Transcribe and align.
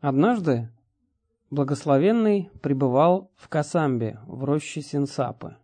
Однажды 0.00 0.70
благословенный 1.50 2.52
пребывал 2.62 3.32
в 3.34 3.48
Касамбе, 3.48 4.20
в 4.26 4.44
роще 4.44 4.80
Синсапы. 4.80 5.56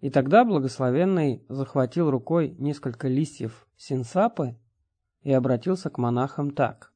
И 0.00 0.10
тогда 0.10 0.44
благословенный 0.44 1.42
захватил 1.48 2.10
рукой 2.10 2.54
несколько 2.58 3.08
листьев 3.08 3.66
Синсапы 3.78 4.58
и 5.22 5.32
обратился 5.32 5.88
к 5.88 5.96
монахам 5.96 6.50
так. 6.50 6.92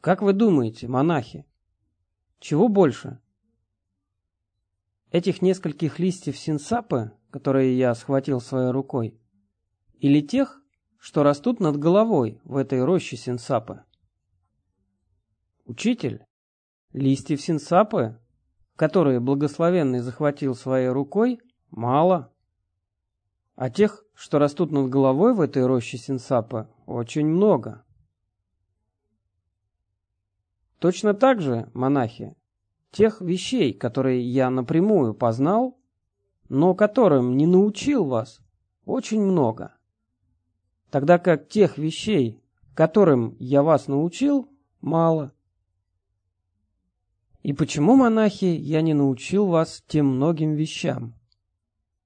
«Как 0.00 0.22
вы 0.22 0.32
думаете, 0.32 0.88
монахи, 0.88 1.46
чего 2.40 2.66
больше? 2.66 3.20
Этих 5.12 5.40
нескольких 5.40 6.00
листьев 6.00 6.36
Синсапы, 6.36 7.12
которые 7.30 7.78
я 7.78 7.94
схватил 7.94 8.40
своей 8.40 8.72
рукой, 8.72 9.16
или 10.00 10.20
тех, 10.20 10.60
что 10.98 11.22
растут 11.22 11.60
над 11.60 11.78
головой 11.78 12.40
в 12.42 12.56
этой 12.56 12.84
роще 12.84 13.16
Синсапы?» 13.16 13.84
Учитель, 15.70 16.26
листьев 16.92 17.40
синсапы, 17.40 18.18
которые 18.74 19.20
благословенный 19.20 20.00
захватил 20.00 20.56
своей 20.56 20.88
рукой, 20.88 21.38
мало. 21.70 22.32
А 23.54 23.70
тех, 23.70 24.04
что 24.12 24.40
растут 24.40 24.72
над 24.72 24.90
головой 24.90 25.32
в 25.32 25.40
этой 25.40 25.64
роще 25.64 25.96
синсапы, 25.96 26.66
очень 26.86 27.28
много. 27.28 27.84
Точно 30.80 31.14
так 31.14 31.40
же, 31.40 31.70
монахи, 31.72 32.34
тех 32.90 33.20
вещей, 33.20 33.72
которые 33.72 34.22
я 34.22 34.50
напрямую 34.50 35.14
познал, 35.14 35.78
но 36.48 36.74
которым 36.74 37.36
не 37.36 37.46
научил 37.46 38.06
вас, 38.06 38.40
очень 38.86 39.22
много. 39.22 39.76
Тогда 40.90 41.20
как 41.20 41.48
тех 41.48 41.78
вещей, 41.78 42.42
которым 42.74 43.36
я 43.38 43.62
вас 43.62 43.86
научил, 43.86 44.48
мало. 44.80 45.32
И 47.42 47.52
почему, 47.52 47.96
монахи, 47.96 48.44
я 48.44 48.82
не 48.82 48.94
научил 48.94 49.46
вас 49.46 49.82
тем 49.86 50.06
многим 50.16 50.54
вещам? 50.54 51.14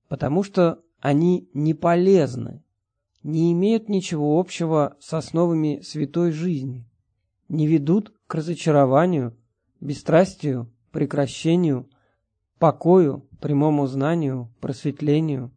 Потому 0.08 0.42
что 0.42 0.82
они 1.00 1.50
не 1.54 1.74
полезны, 1.74 2.62
не 3.22 3.52
имеют 3.52 3.88
ничего 3.88 4.38
общего 4.38 4.96
с 5.00 5.12
основами 5.12 5.80
святой 5.80 6.30
жизни, 6.30 6.88
не 7.48 7.66
ведут 7.66 8.14
к 8.26 8.34
разочарованию, 8.36 9.36
бесстрастию, 9.80 10.72
прекращению, 10.92 11.90
покою, 12.58 13.28
прямому 13.40 13.86
знанию, 13.86 14.54
просветлению, 14.60 15.50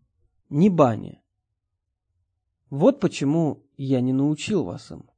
ни 0.49 0.69
бане. 0.69 1.21
Вот 2.69 2.99
почему 2.99 3.63
я 3.77 4.01
не 4.01 4.11
научил 4.11 4.63
вас 4.63 4.91
им. 4.91 5.09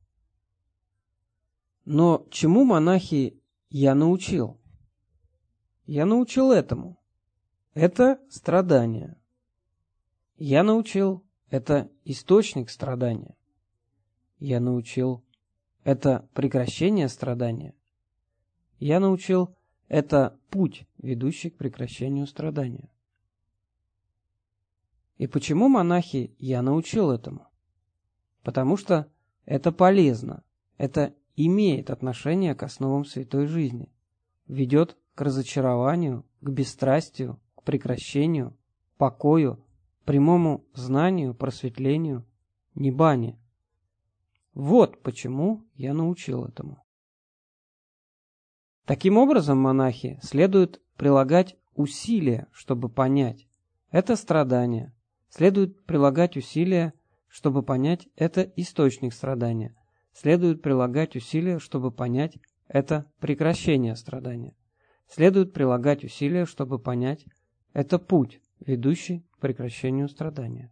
Но 1.85 2.27
чему 2.29 2.65
монахи 2.65 3.41
я 3.69 3.95
научил. 3.95 4.59
Я 5.85 6.05
научил 6.05 6.51
этому. 6.51 6.99
Это 7.73 8.19
страдание. 8.29 9.17
Я 10.37 10.63
научил. 10.63 11.23
Это 11.49 11.89
источник 12.03 12.69
страдания. 12.69 13.35
Я 14.39 14.59
научил. 14.59 15.23
Это 15.83 16.27
прекращение 16.33 17.09
страдания. 17.09 17.75
Я 18.79 18.99
научил. 18.99 19.55
Это 19.87 20.39
путь, 20.49 20.87
ведущий 20.99 21.49
к 21.49 21.57
прекращению 21.57 22.27
страдания. 22.27 22.91
И 25.17 25.27
почему, 25.27 25.67
монахи, 25.67 26.35
я 26.37 26.61
научил 26.61 27.11
этому? 27.11 27.47
Потому 28.43 28.77
что 28.77 29.11
это 29.45 29.71
полезно, 29.71 30.43
это 30.77 31.15
имеет 31.45 31.89
отношение 31.89 32.53
к 32.53 32.63
основам 32.63 33.05
святой 33.05 33.47
жизни, 33.47 33.89
ведет 34.45 34.97
к 35.15 35.21
разочарованию, 35.21 36.25
к 36.41 36.49
бесстрастию, 36.49 37.39
к 37.55 37.63
прекращению, 37.63 38.57
покою, 38.97 39.65
прямому 40.03 40.65
знанию, 40.73 41.33
просветлению, 41.33 42.25
небане. 42.75 43.39
Вот 44.53 45.01
почему 45.01 45.65
я 45.75 45.93
научил 45.93 46.43
этому. 46.43 46.83
Таким 48.83 49.17
образом, 49.17 49.59
монахи, 49.59 50.19
следует 50.21 50.81
прилагать 50.97 51.55
усилия, 51.73 52.47
чтобы 52.51 52.89
понять. 52.89 53.47
Это 53.91 54.17
страдание. 54.17 54.93
Следует 55.29 55.85
прилагать 55.85 56.35
усилия, 56.35 56.93
чтобы 57.29 57.63
понять 57.63 58.09
это 58.17 58.41
источник 58.41 59.13
страдания 59.13 59.78
следует 60.13 60.61
прилагать 60.61 61.15
усилия, 61.15 61.59
чтобы 61.59 61.91
понять 61.91 62.37
это 62.67 63.11
прекращение 63.19 63.95
страдания. 63.95 64.55
Следует 65.07 65.53
прилагать 65.53 66.03
усилия, 66.03 66.45
чтобы 66.45 66.79
понять 66.79 67.25
это 67.73 67.99
путь, 67.99 68.41
ведущий 68.59 69.25
к 69.31 69.39
прекращению 69.39 70.07
страдания. 70.07 70.71